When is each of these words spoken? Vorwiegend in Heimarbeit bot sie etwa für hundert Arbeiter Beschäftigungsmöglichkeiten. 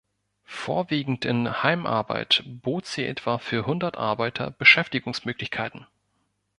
Vorwiegend 0.47 1.25
in 1.25 1.61
Heimarbeit 1.61 2.41
bot 2.47 2.87
sie 2.87 3.05
etwa 3.05 3.37
für 3.37 3.67
hundert 3.67 3.97
Arbeiter 3.97 4.49
Beschäftigungsmöglichkeiten. 4.49 5.85